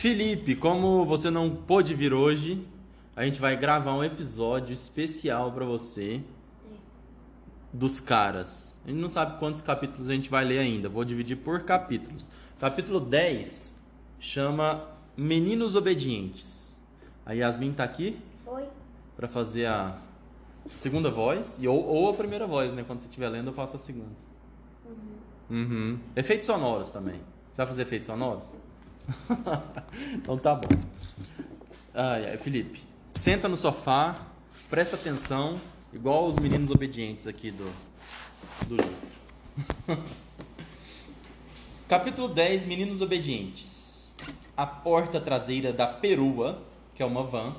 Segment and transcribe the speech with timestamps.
[0.00, 2.66] Felipe, como você não pôde vir hoje,
[3.14, 6.22] a gente vai gravar um episódio especial pra você
[7.70, 8.80] dos caras.
[8.82, 12.30] A gente não sabe quantos capítulos a gente vai ler ainda, vou dividir por capítulos.
[12.58, 13.78] Capítulo 10
[14.18, 16.80] chama Meninos Obedientes.
[17.26, 18.64] A Yasmin tá aqui Oi?
[19.14, 19.98] pra fazer a
[20.70, 22.82] segunda voz, e, ou, ou a primeira voz, né?
[22.86, 24.16] Quando você estiver lendo, eu faço a segunda.
[25.50, 25.98] Uhum.
[26.16, 27.20] Efeitos sonoros também.
[27.54, 28.50] Vai fazer efeitos sonoros?
[30.14, 30.68] então tá bom.
[31.94, 32.80] Ai, ai, Felipe,
[33.12, 34.26] senta no sofá,
[34.68, 35.60] presta atenção,
[35.92, 37.70] igual os meninos obedientes aqui do,
[38.66, 40.04] do livro.
[41.88, 44.12] Capítulo 10, Meninos Obedientes.
[44.56, 46.62] A porta traseira da perua,
[46.94, 47.56] que é uma van,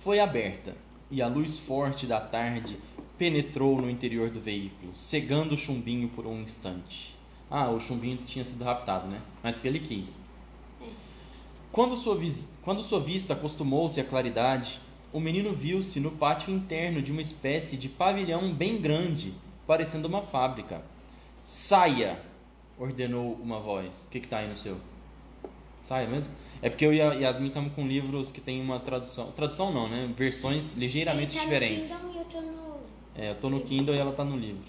[0.00, 0.74] foi aberta
[1.10, 2.78] e a luz forte da tarde
[3.18, 7.14] penetrou no interior do veículo, cegando o chumbinho por um instante.
[7.50, 9.20] Ah, o chumbinho tinha sido raptado, né?
[9.42, 10.08] Mas porque ele quis.
[11.72, 14.78] Quando sua, vis- Quando sua vista acostumou-se à claridade,
[15.12, 19.34] o menino viu-se no pátio interno de uma espécie de pavilhão bem grande,
[19.66, 20.82] parecendo uma fábrica.
[21.44, 22.18] Saia!
[22.78, 23.88] ordenou uma voz.
[24.06, 24.78] O que, que tá aí no seu?
[25.86, 26.30] Saia mesmo?
[26.62, 29.32] É porque eu e a Yasmin estamos com livros que tem uma tradução.
[29.32, 30.10] Tradução não, né?
[30.16, 31.90] Versões ligeiramente tá diferentes.
[31.90, 32.80] no Kindle eu tô no...
[33.14, 34.62] É, eu tô no Kindle e ela tá no livro.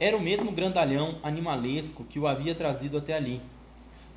[0.00, 3.40] Era o mesmo grandalhão animalesco que o havia trazido até ali.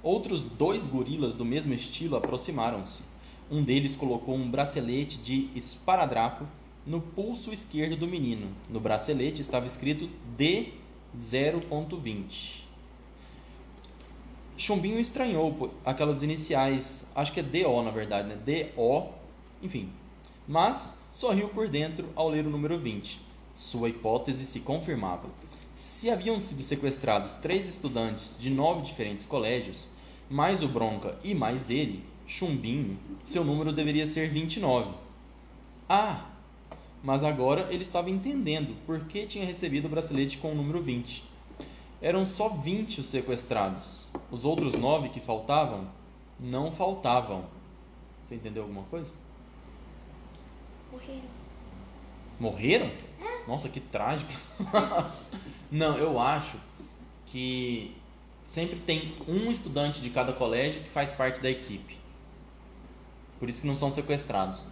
[0.03, 3.01] Outros dois gorilas do mesmo estilo aproximaram-se.
[3.49, 6.45] Um deles colocou um bracelete de esparadrapo
[6.85, 8.49] no pulso esquerdo do menino.
[8.69, 10.07] No bracelete estava escrito
[10.37, 12.61] D0.20.
[14.55, 18.35] Chumbinho estranhou aquelas iniciais, acho que é DO na verdade, né?
[18.35, 19.09] DO,
[19.63, 19.89] enfim.
[20.47, 23.19] Mas sorriu por dentro ao ler o número 20.
[23.55, 25.27] Sua hipótese se confirmava.
[25.81, 29.77] Se haviam sido sequestrados três estudantes de nove diferentes colégios,
[30.29, 34.93] mais o Bronca e mais ele, Chumbinho, seu número deveria ser 29.
[35.89, 36.27] Ah!
[37.03, 41.23] Mas agora ele estava entendendo por que tinha recebido o bracelete com o número 20.
[41.99, 44.07] Eram só 20 os sequestrados.
[44.29, 45.87] Os outros nove que faltavam,
[46.39, 47.45] não faltavam.
[48.27, 49.09] Você entendeu alguma coisa?
[50.91, 51.21] Morreram.
[52.39, 52.91] Morreram?
[53.47, 54.31] Nossa, que trágico.
[55.71, 56.57] Não, eu acho
[57.27, 57.95] que
[58.45, 61.97] sempre tem um estudante de cada colégio que faz parte da equipe.
[63.39, 64.67] Por isso que não são sequestrados.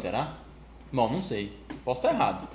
[0.00, 0.38] Será?
[0.92, 1.52] Bom, não sei.
[1.84, 2.48] Posso estar errado.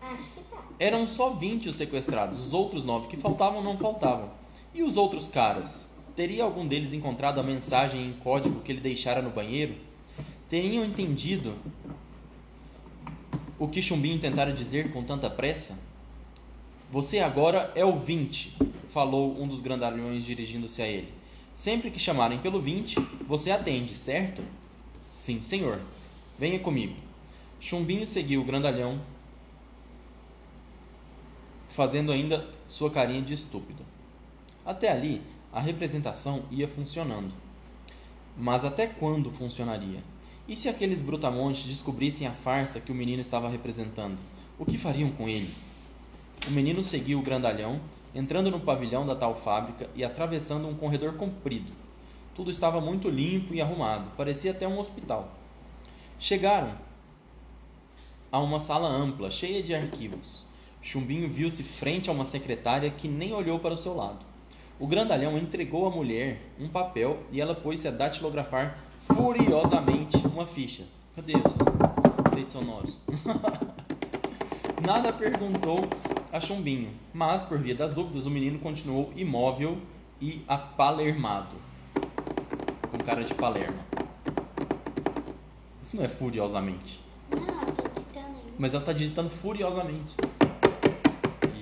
[0.00, 0.56] Acho que tá.
[0.78, 2.40] Eram só 20 os sequestrados.
[2.40, 4.30] Os outros nove que faltavam não faltavam.
[4.72, 5.90] E os outros caras?
[6.16, 9.74] Teria algum deles encontrado a mensagem em código que ele deixara no banheiro?
[10.48, 11.54] Teriam entendido
[13.60, 15.78] o que Chumbinho tentara dizer com tanta pressa?
[16.90, 18.56] Você agora é o 20,
[18.90, 21.12] falou um dos grandalhões dirigindo-se a ele.
[21.54, 22.98] Sempre que chamarem pelo 20,
[23.28, 24.42] você atende, certo?
[25.14, 25.78] Sim, senhor.
[26.38, 26.96] Venha comigo.
[27.60, 28.98] Chumbinho seguiu o grandalhão,
[31.68, 33.84] fazendo ainda sua carinha de estúpido.
[34.64, 35.20] Até ali,
[35.52, 37.34] a representação ia funcionando.
[38.38, 40.02] Mas até quando funcionaria?
[40.50, 44.18] E se aqueles brutamontes descobrissem a farsa que o menino estava representando?
[44.58, 45.54] O que fariam com ele?
[46.44, 47.80] O menino seguiu o grandalhão,
[48.12, 51.70] entrando no pavilhão da tal fábrica e atravessando um corredor comprido.
[52.34, 55.32] Tudo estava muito limpo e arrumado, parecia até um hospital.
[56.18, 56.72] Chegaram
[58.32, 60.42] a uma sala ampla, cheia de arquivos.
[60.82, 64.26] Chumbinho viu-se frente a uma secretária que nem olhou para o seu lado.
[64.80, 70.84] O grandalhão entregou à mulher um papel e ela pôs-se a datilografar furiosamente uma ficha.
[71.14, 73.00] Cadê os efeitos sonoros?
[74.78, 75.84] Nada perguntou
[76.32, 79.78] a Chumbinho, mas por via das dúvidas o menino continuou imóvel
[80.20, 81.56] e apalermado.
[82.90, 83.84] Com cara de Palerma.
[85.82, 87.00] Isso não é furiosamente.
[87.30, 88.52] Não, eu tô tentando ainda.
[88.58, 90.14] Mas ela está digitando furiosamente.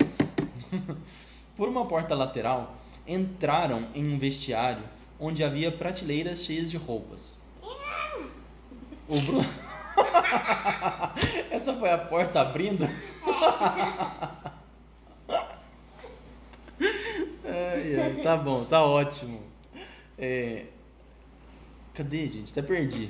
[0.01, 0.97] Isso.
[1.57, 2.75] Por uma porta lateral,
[3.07, 4.83] entraram em um vestiário
[5.21, 7.21] onde havia prateleiras cheias de roupas.
[9.09, 9.45] O Bruno.
[11.51, 12.85] Essa foi a porta abrindo?
[17.45, 19.41] Ai, tá bom, tá ótimo.
[20.19, 20.67] É,
[21.95, 22.51] Cadê, gente?
[22.53, 23.09] Até perdi.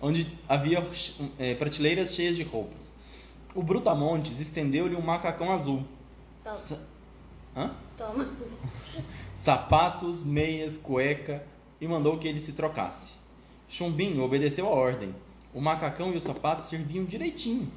[0.00, 0.84] Onde havia
[1.38, 2.88] é, prateleiras cheias de roupas.
[3.54, 5.82] O Brutamontes estendeu-lhe um macacão azul.
[6.44, 6.56] Toma.
[6.56, 6.78] Sa-
[7.56, 7.74] Hã?
[7.98, 8.28] Toma.
[9.40, 11.42] sapatos, meias, cueca
[11.80, 13.12] e mandou que ele se trocasse.
[13.70, 15.14] Chumbinho obedeceu a ordem.
[15.54, 17.72] O macacão e os sapatos serviam direitinho.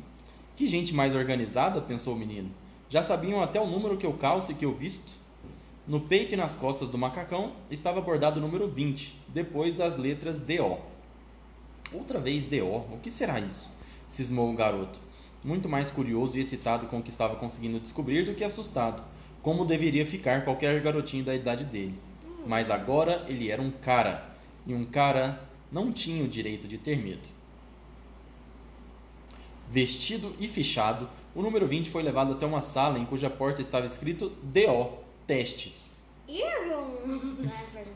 [0.57, 2.51] Que gente mais organizada, pensou o menino.
[2.89, 5.09] Já sabiam até o número que eu calço e que eu visto.
[5.87, 10.37] No peito e nas costas do macacão estava bordado o número 20, depois das letras
[10.39, 10.79] DO.
[11.93, 13.71] Outra vez DO, o que será isso?
[14.09, 14.99] cismou o garoto,
[15.43, 19.01] muito mais curioso e excitado com o que estava conseguindo descobrir do que assustado,
[19.43, 21.99] como deveria ficar qualquer garotinho da idade dele.
[22.47, 24.25] Mas agora ele era um cara,
[24.65, 25.39] e um cara
[25.71, 27.33] não tinha o direito de ter medo.
[29.69, 33.85] Vestido e fichado, o número 20 foi levado até uma sala em cuja porta estava
[33.85, 34.97] escrito DO
[35.27, 35.93] Testes.
[36.27, 36.97] Irgon.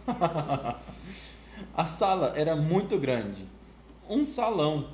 [1.73, 3.45] A sala era muito grande,
[4.09, 4.89] um salão,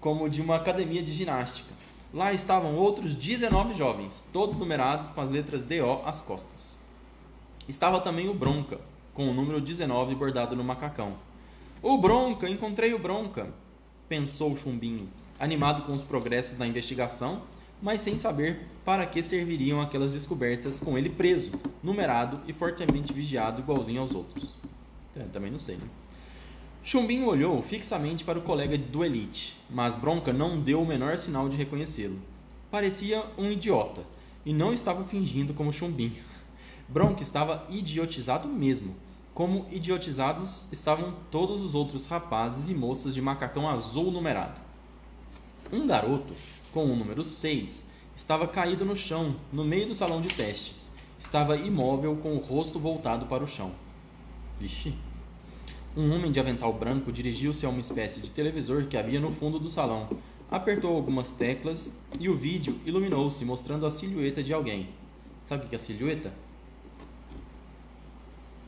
[0.00, 1.75] como de uma academia de ginástica.
[2.16, 6.74] Lá estavam outros 19 jovens, todos numerados com as letras DO às costas.
[7.68, 8.80] Estava também o Bronca,
[9.12, 11.18] com o número 19 bordado no macacão.
[11.82, 13.52] O Bronca, encontrei o Bronca,
[14.08, 17.42] pensou o Chumbinho, animado com os progressos da investigação,
[17.82, 21.52] mas sem saber para que serviriam aquelas descobertas com ele preso,
[21.82, 24.48] numerado e fortemente vigiado igualzinho aos outros.
[25.14, 25.86] É, também não sei, né?
[26.86, 31.48] Chumbinho olhou fixamente para o colega do Elite, mas Bronca não deu o menor sinal
[31.48, 32.16] de reconhecê-lo.
[32.70, 34.02] Parecia um idiota,
[34.44, 36.22] e não estava fingindo como Chumbinho.
[36.88, 38.94] Bronca estava idiotizado mesmo,
[39.34, 44.60] como idiotizados estavam todos os outros rapazes e moças de macacão azul numerado.
[45.72, 46.34] Um garoto,
[46.72, 47.84] com o número 6,
[48.14, 50.88] estava caído no chão, no meio do salão de testes.
[51.18, 53.72] Estava imóvel com o rosto voltado para o chão.
[54.60, 54.94] Vixe!
[55.96, 59.58] Um homem de avental branco dirigiu-se a uma espécie de televisor que havia no fundo
[59.58, 60.10] do salão.
[60.50, 61.90] Apertou algumas teclas
[62.20, 64.90] e o vídeo iluminou-se, mostrando a silhueta de alguém.
[65.46, 66.34] Sabe o que é silhueta?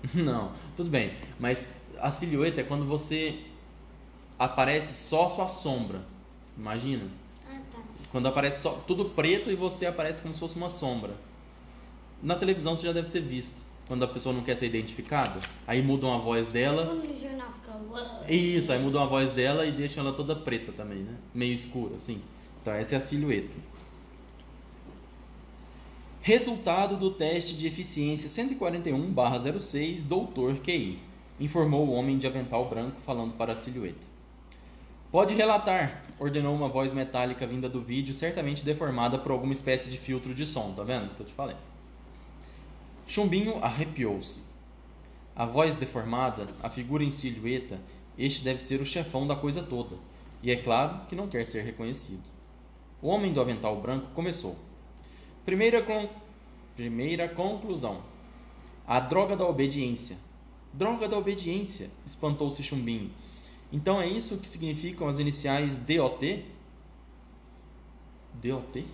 [0.15, 1.13] Não, tudo bem.
[1.39, 1.69] Mas
[2.01, 3.41] a silhueta é quando você
[4.39, 6.01] aparece só a sua sombra.
[6.57, 7.05] Imagina.
[7.47, 7.79] Ah, tá.
[8.11, 11.15] Quando aparece só tudo preto e você aparece como se fosse uma sombra.
[12.23, 13.68] Na televisão você já deve ter visto.
[13.89, 17.03] Quando a pessoa não quer ser identificada, aí mudam a voz dela.
[18.29, 21.15] Isso, aí mudam a voz dela e deixam ela toda preta também, né?
[21.35, 22.21] Meio escura, assim.
[22.61, 23.55] Então essa é a silhueta.
[26.21, 30.61] Resultado do teste de eficiência 141/06, Dr.
[30.63, 30.99] QI,
[31.41, 34.07] informou o homem de avental branco falando para a silhueta.
[35.11, 39.97] Pode relatar, ordenou uma voz metálica vinda do vídeo, certamente deformada por alguma espécie de
[39.97, 41.15] filtro de som, tá vendo?
[41.17, 41.57] Que eu te falei.
[43.09, 44.41] Chumbinho arrepiou-se.
[45.35, 47.81] A voz deformada, a figura em silhueta,
[48.19, 49.97] este deve ser o chefão da coisa toda.
[50.43, 52.23] E é claro que não quer ser reconhecido.
[53.01, 54.57] O homem do avental branco começou.
[55.47, 56.09] Primeira, con...
[56.77, 58.03] Primeira conclusão.
[58.87, 60.19] A droga da obediência.
[60.73, 63.11] Droga da obediência, espantou-se Chumbinho.
[63.73, 66.45] Então é isso que significam as iniciais DOT?
[68.35, 68.87] DOT?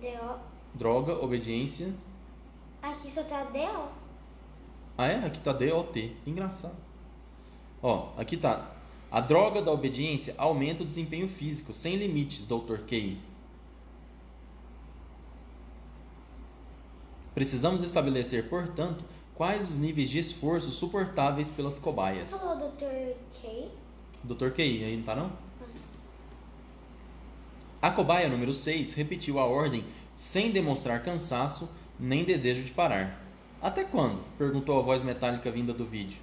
[0.00, 0.38] D.O.
[0.74, 1.92] Droga, obediência.
[2.82, 3.88] Aqui só tá D.O.
[4.96, 5.24] Ah, é?
[5.24, 6.16] Aqui tá DOT.
[6.26, 6.76] Engraçado.
[7.82, 8.72] Ó, aqui tá.
[9.10, 12.80] A droga da obediência aumenta o desempenho físico, sem limites, Dr.
[12.86, 13.18] Kay.
[17.34, 19.02] Precisamos estabelecer, portanto,
[19.34, 22.28] quais os níveis de esforço suportáveis pelas cobaias.
[22.28, 23.14] Falou Dr.
[23.40, 23.70] K?
[24.22, 24.50] Dr.
[24.50, 25.32] Kay, aí não tá não?
[27.80, 29.84] A cobaia número 6 repetiu a ordem
[30.18, 31.66] sem demonstrar cansaço
[32.00, 33.20] nem desejo de parar.
[33.60, 34.22] Até quando?
[34.38, 36.18] perguntou a voz metálica vinda do vídeo.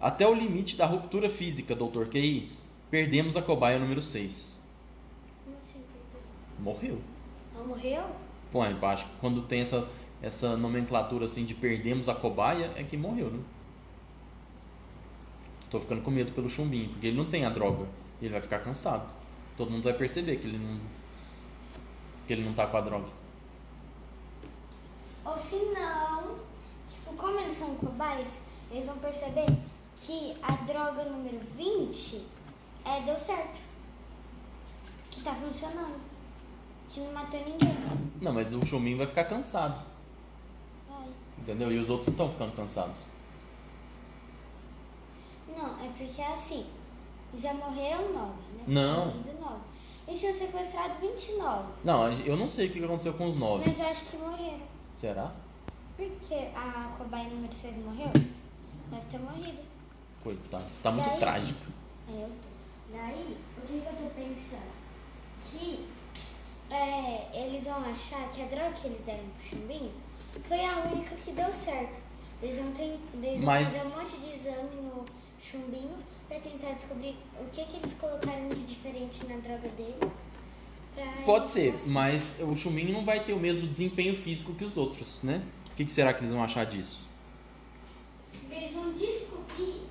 [0.00, 2.06] Até o limite da ruptura física, Dr.
[2.10, 2.50] QI.
[2.90, 4.58] Perdemos a cobaia número 6.
[5.44, 5.80] Como assim?
[6.58, 7.00] Morreu.
[7.54, 8.04] Ela morreu?
[8.52, 9.88] Pô, aí embaixo, quando tem essa,
[10.22, 13.40] essa nomenclatura assim de perdemos a cobaia, é que morreu, né?
[15.70, 17.86] Tô ficando com medo pelo chumbinho, porque ele não tem a droga.
[18.22, 19.12] Ele vai ficar cansado.
[19.56, 20.78] Todo mundo vai perceber que ele não.
[22.26, 23.08] que ele não tá com a droga.
[25.26, 26.36] Ou se não,
[26.88, 28.40] tipo, como eles são cobaias,
[28.70, 29.46] eles vão perceber
[29.96, 32.22] que a droga número 20
[32.84, 33.60] é, deu certo.
[35.10, 36.00] Que tá funcionando.
[36.88, 37.76] Que não matou ninguém.
[38.20, 39.84] Não, mas o chumbinho vai ficar cansado.
[40.88, 41.08] Vai.
[41.38, 41.72] Entendeu?
[41.72, 42.98] E os outros não estão ficando cansados.
[45.48, 46.66] Não, é porque é assim.
[47.38, 48.64] Já morreram nove, né?
[48.68, 49.06] Não.
[49.06, 49.60] Nove.
[50.06, 51.64] Eles tinham sequestrado 29.
[51.82, 53.64] Não, eu não sei o que aconteceu com os nove.
[53.66, 54.76] Mas eu acho que morreram.
[55.00, 55.32] Será?
[55.96, 58.10] Porque a cobaia número 6 morreu?
[58.90, 59.58] Deve ter morrido.
[60.22, 61.66] Coitado, você tá muito Daí- trágica.
[62.08, 62.30] Eu.
[62.92, 64.72] Daí, o que, que eu tô pensando?
[65.50, 65.88] Que
[66.70, 69.92] é, eles vão achar que a droga que eles deram pro chumbinho
[70.46, 72.00] foi a única que deu certo.
[72.42, 75.04] Eles vão, ter, eles vão Mas- fazer um monte de exame no
[75.42, 75.96] chumbinho
[76.28, 79.98] pra tentar descobrir o que, que eles colocaram de diferente na droga dele.
[81.24, 85.20] Pode ser, mas o Chumin não vai ter o mesmo desempenho físico que os outros,
[85.22, 85.42] né?
[85.72, 87.00] O que, que será que eles vão achar disso?
[88.50, 89.82] Eles vão descobrir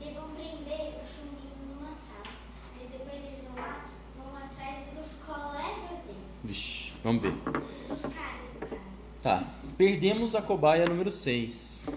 [0.00, 2.36] e vão prender o Chumin numa sala.
[2.76, 6.18] E depois eles vão lá, vão atrás dos colegas dele.
[6.44, 7.34] Vixe, vamos ver.
[7.90, 8.80] Os caras.
[9.22, 9.54] Tá.
[9.78, 11.88] Perdemos a cobaia número 6.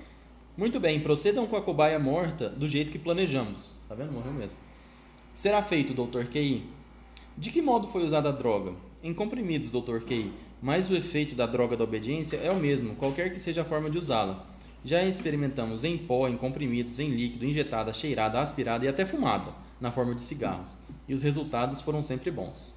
[0.56, 3.58] Muito bem, procedam com a cobaia morta do jeito que planejamos.
[3.90, 4.14] Tá vendo?
[4.14, 4.58] Morreu mesmo.
[5.34, 6.64] Será feito, doutor Kei.
[7.38, 8.72] De que modo foi usada a droga?
[9.04, 10.00] Em comprimidos, Dr.
[10.06, 13.66] QI, mas o efeito da droga da obediência é o mesmo, qualquer que seja a
[13.66, 14.48] forma de usá-la.
[14.86, 19.52] Já experimentamos em pó, em comprimidos, em líquido, injetada, cheirada, aspirada e até fumada,
[19.82, 20.72] na forma de cigarros.
[21.10, 22.74] E os resultados foram sempre bons.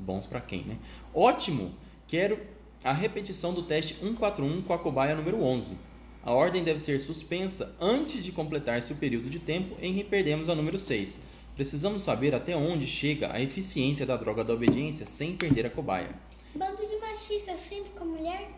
[0.00, 0.76] Bons para quem, né?
[1.14, 1.70] Ótimo!
[2.08, 2.40] Quero
[2.82, 5.76] a repetição do teste 141 com a cobaia número 11.
[6.24, 10.48] A ordem deve ser suspensa antes de completar-se o período de tempo em que perdemos
[10.48, 11.16] a número 6.
[11.54, 16.10] Precisamos saber até onde chega a eficiência da droga da obediência sem perder a cobaia.
[16.54, 18.50] Bando de machistas, sempre com mulher.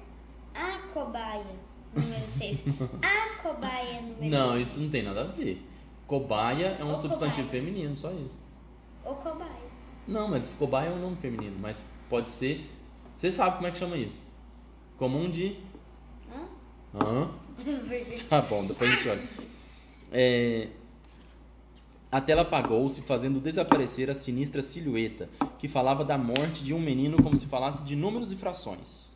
[0.55, 1.45] A cobaia,
[1.93, 2.65] número 6.
[3.03, 5.61] A cobaia, número Não, isso não tem nada a ver.
[6.07, 7.63] Cobaia é um Ou substantivo cobaia.
[7.65, 8.39] feminino, só isso.
[9.05, 9.51] O cobaia.
[10.07, 12.71] Não, mas cobaia é um nome feminino, mas pode ser.
[13.19, 14.23] Você sabe como é que chama isso?
[14.99, 15.57] Comum de.
[16.33, 16.47] Hã?
[16.95, 17.31] Hã?
[18.29, 19.29] Tá bom, depois a gente olha.
[20.13, 20.69] É,
[22.15, 25.29] A tela apagou-se, fazendo desaparecer a sinistra silhueta,
[25.59, 29.11] que falava da morte de um menino como se falasse de números e frações.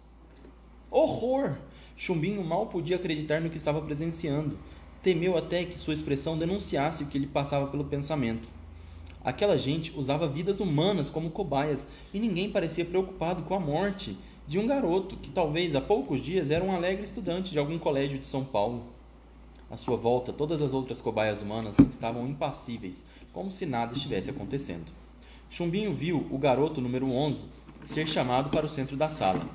[0.90, 1.58] Horror!
[1.96, 4.58] Chumbinho mal podia acreditar no que estava presenciando.
[5.00, 8.48] Temeu até que sua expressão denunciasse o que lhe passava pelo pensamento.
[9.24, 14.58] Aquela gente usava vidas humanas como cobaias e ninguém parecia preocupado com a morte de
[14.58, 18.26] um garoto que talvez há poucos dias era um alegre estudante de algum colégio de
[18.26, 18.97] São Paulo.
[19.70, 24.90] À sua volta, todas as outras cobaias humanas estavam impassíveis, como se nada estivesse acontecendo.
[25.50, 27.44] Chumbinho viu o garoto número 11
[27.84, 29.46] ser chamado para o centro da sala.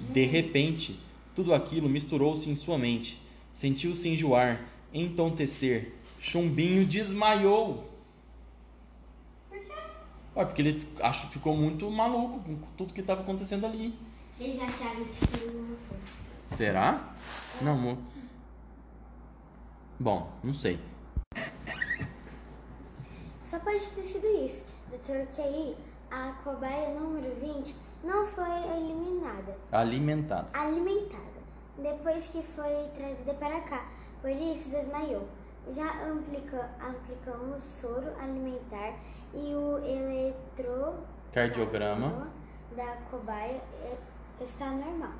[0.00, 0.98] De repente,
[1.34, 3.20] tudo aquilo misturou-se em sua mente.
[3.54, 4.60] Sentiu-se enjoar,
[4.92, 5.94] entontecer.
[6.18, 7.88] Chumbinho desmaiou.
[9.48, 9.72] Por quê?
[10.36, 13.94] Ué, porque ele acho, ficou muito maluco com tudo que estava acontecendo ali.
[14.40, 15.76] Eles acharam que foi.
[16.44, 17.12] Será?
[17.60, 17.76] Não.
[17.78, 17.98] mo-
[20.02, 20.80] Bom, não sei.
[23.46, 24.64] Só pode ter sido isso.
[24.90, 25.26] Dr.
[25.36, 25.76] Kei,
[26.10, 30.48] a cobaia número 20 não foi eliminada, Alimentado.
[30.52, 31.40] alimentada,
[31.78, 33.86] depois que foi trazida para cá.
[34.20, 35.28] Por isso desmaiou.
[35.72, 38.94] Já aplica, aplicamos soro alimentar
[39.32, 42.28] e o eletrocardiograma Cardiograma.
[42.76, 43.96] da cobaia é-
[44.40, 45.12] está normal.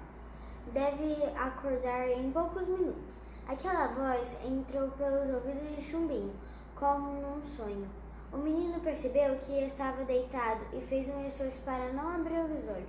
[0.73, 3.15] Deve acordar em poucos minutos.
[3.47, 6.33] Aquela voz entrou pelos ouvidos de Chumbinho,
[6.77, 7.89] como num sonho.
[8.33, 12.89] O menino percebeu que estava deitado e fez um esforço para não abrir os olhos,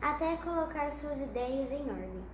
[0.00, 2.24] até colocar suas ideias em ordem.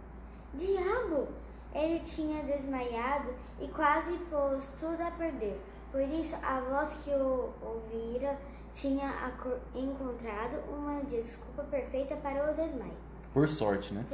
[0.52, 1.28] Diabo!
[1.74, 5.60] Ele tinha desmaiado e quase pôs tudo a perder.
[5.90, 8.38] Por isso, a voz que o ouvira
[8.72, 9.32] tinha
[9.74, 12.96] encontrado uma desculpa perfeita para o desmaio.
[13.32, 14.04] Por sorte, né?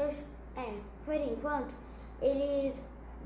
[0.57, 1.75] É, por enquanto,
[2.23, 2.75] eles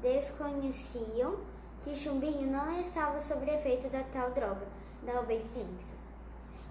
[0.02, 1.36] desconheciam
[1.82, 4.66] que Chumbinho não estava sob efeito da tal droga,
[5.02, 5.94] da obediência.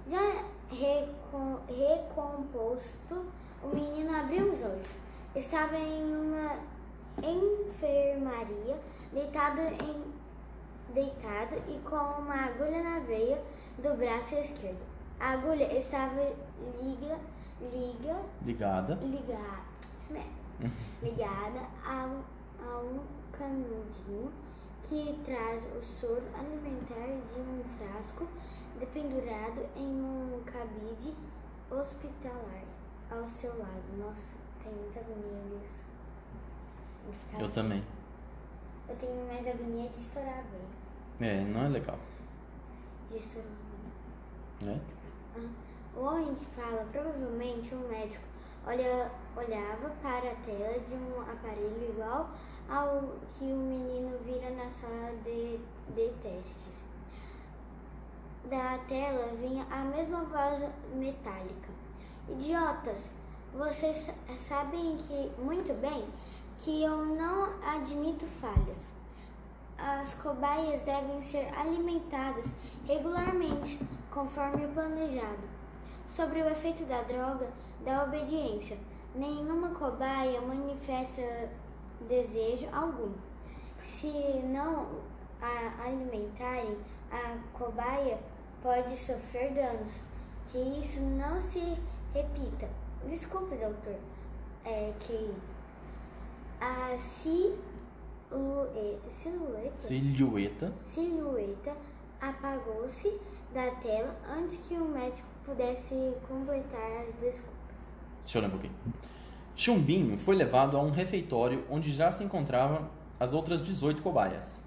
[0.10, 3.25] Já recom- recomposto,
[3.62, 4.88] o menino abriu os olhos.
[5.36, 6.58] Estava em uma
[7.22, 8.77] enfermaria,
[9.12, 10.03] deitado, em,
[10.94, 13.42] deitado e com uma agulha na veia
[13.77, 14.82] do braço esquerdo.
[15.20, 16.22] A agulha estava
[16.82, 17.18] liga,
[17.62, 18.96] liga, Ligada.
[18.96, 19.62] ligada,
[20.01, 22.22] isso mesmo, ligada a um,
[22.67, 23.00] a um
[23.32, 24.32] canudinho
[24.84, 28.27] que traz o soro alimentar de um frasco
[28.79, 31.15] dependurado em um cabide
[31.72, 32.63] hospitalar
[33.10, 33.84] ao seu lado.
[33.98, 35.84] Nossa, tem muita agonia disso.
[37.25, 37.53] Ficar Eu assim.
[37.55, 37.84] também.
[38.89, 41.32] Eu tenho mais agonia de estourar a veia.
[41.32, 41.98] É, não é legal.
[43.10, 44.74] De estourar a veia.
[44.74, 44.82] Né?
[45.96, 48.24] O homem que fala, provavelmente um médico,
[48.65, 52.32] olha, olhava para a tela de um aparelho igual
[52.70, 53.03] ao
[53.36, 55.58] que o menino vira na sala de,
[55.96, 56.84] de testes.
[58.50, 60.60] Da tela vinha a mesma voz
[60.93, 61.70] metálica.
[62.29, 63.10] Idiotas,
[63.53, 64.13] vocês sa-
[64.48, 66.05] sabem que muito bem
[66.58, 68.86] que eu não admito falhas.
[69.77, 72.46] As cobaias devem ser alimentadas
[72.86, 73.79] regularmente,
[74.12, 75.53] conforme planejado.
[76.08, 77.48] Sobre o efeito da droga
[77.84, 78.77] da obediência,
[79.15, 81.50] nenhuma cobaia manifesta
[82.08, 83.12] desejo algum.
[83.82, 84.08] Se
[84.46, 84.88] não
[85.42, 86.78] a alimentarem,
[87.12, 88.18] a cobaia
[88.62, 90.02] pode sofrer danos.
[90.48, 91.78] Que isso não se
[92.14, 92.70] repita.
[93.10, 93.96] Desculpe, doutor.
[94.66, 95.34] É que
[96.62, 97.58] a silhue-
[99.10, 100.74] silhueta Silhueta.
[100.90, 101.76] silhueta
[102.22, 103.20] apagou-se
[103.54, 107.54] da tela antes que o médico pudesse completar as desculpas.
[108.24, 108.74] Deixa eu ler um pouquinho.
[109.56, 114.60] Chumbinho foi levado a um refeitório onde já se encontravam as outras 18 cobaias.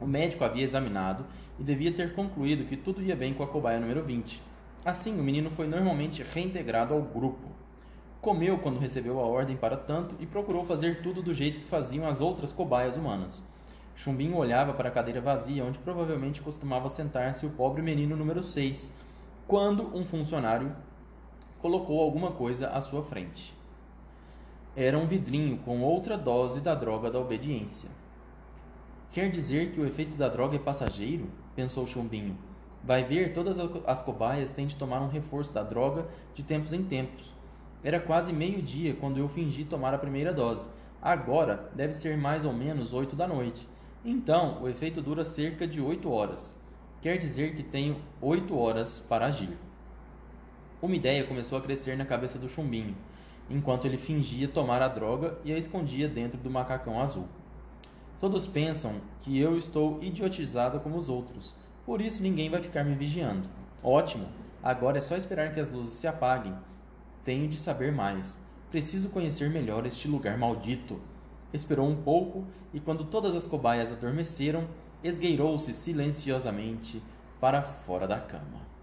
[0.00, 1.26] O médico havia examinado
[1.58, 4.40] e devia ter concluído que tudo ia bem com a cobaia número 20.
[4.84, 7.48] Assim, o menino foi normalmente reintegrado ao grupo.
[8.20, 12.06] Comeu quando recebeu a ordem para tanto e procurou fazer tudo do jeito que faziam
[12.06, 13.42] as outras cobaias humanas.
[13.96, 18.92] Chumbinho olhava para a cadeira vazia onde provavelmente costumava sentar-se o pobre menino número 6,
[19.48, 20.74] quando um funcionário
[21.60, 23.63] colocou alguma coisa à sua frente.
[24.76, 27.88] Era um vidrinho com outra dose da droga da obediência.
[29.12, 31.28] Quer dizer que o efeito da droga é passageiro?
[31.54, 32.36] pensou Chumbinho.
[32.82, 36.82] Vai ver, todas as cobaias têm de tomar um reforço da droga de tempos em
[36.82, 37.32] tempos.
[37.84, 40.68] Era quase meio-dia quando eu fingi tomar a primeira dose.
[41.00, 43.68] Agora deve ser mais ou menos oito da noite.
[44.04, 46.60] Então, o efeito dura cerca de oito horas.
[47.00, 49.56] Quer dizer que tenho oito horas para agir.
[50.82, 52.96] Uma ideia começou a crescer na cabeça do chumbinho,
[53.48, 57.28] enquanto ele fingia tomar a droga e a escondia dentro do macacão azul.
[58.20, 62.94] Todos pensam que eu estou idiotizada como os outros, por isso ninguém vai ficar me
[62.94, 63.48] vigiando.
[63.82, 64.26] Ótimo!
[64.62, 66.54] Agora é só esperar que as luzes se apaguem.
[67.22, 68.38] Tenho de saber mais.
[68.70, 70.98] Preciso conhecer melhor este lugar maldito.
[71.52, 74.66] Esperou um pouco e, quando todas as cobaias adormeceram,
[75.02, 77.02] esgueirou-se silenciosamente
[77.38, 78.73] para fora da cama.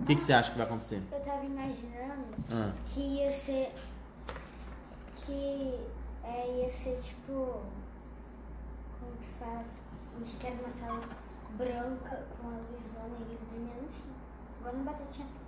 [0.00, 1.02] O que, que, você acha que vai acontecer?
[1.12, 2.72] Eu tava imaginando Ah.
[2.86, 3.72] que ia ser.
[5.16, 5.78] Que
[6.24, 7.60] é, ia ser tipo.
[8.98, 9.64] Como que fala?
[10.22, 11.00] Acho que era uma sala
[11.56, 14.10] branca com a luzona e eles dormiam no chão.
[14.60, 15.40] Igual no batatinha frita.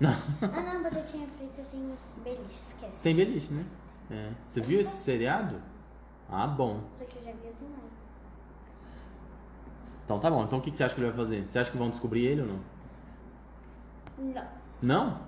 [0.00, 0.58] Não.
[0.58, 1.92] Ah não, batatinha frita tem
[2.22, 3.02] beliche, esquece.
[3.02, 3.64] Tem beliche, né?
[4.10, 4.32] É.
[4.48, 5.60] Você viu esse seriado?
[6.30, 6.80] Ah, bom.
[6.94, 7.92] Isso aqui eu já vi as imagens.
[10.04, 10.44] Então tá bom.
[10.44, 11.48] Então o que, que você acha que ele vai fazer?
[11.48, 12.60] Você acha que vão descobrir ele ou não?
[14.18, 14.48] Não.
[14.82, 15.20] Não?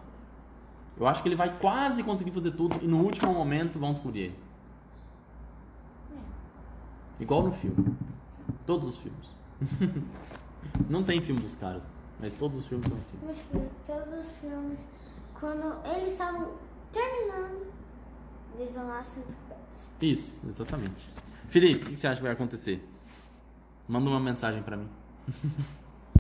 [0.97, 4.21] Eu acho que ele vai quase conseguir fazer tudo e no último momento vão descobrir
[4.21, 4.39] ele.
[7.19, 7.97] Igual no filme.
[8.67, 9.35] Todos os filmes.
[10.89, 11.87] Não tem filme dos caras,
[12.19, 13.19] mas todos os filmes são assim.
[13.87, 14.79] Todos os filmes,
[15.39, 16.53] quando eles estavam
[16.93, 17.67] terminando,
[18.59, 19.87] eles vão lá ser descobertos.
[20.01, 21.09] Isso, exatamente.
[21.49, 22.87] Felipe, o que você acha que vai acontecer?
[23.89, 24.89] Manda uma mensagem pra mim.